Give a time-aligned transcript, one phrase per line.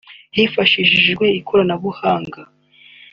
[0.35, 2.41] hifashishijwe ikoranabuhanga